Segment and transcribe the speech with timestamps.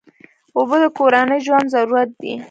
[0.57, 2.33] اوبه د کورنۍ ژوند ضرورت دی.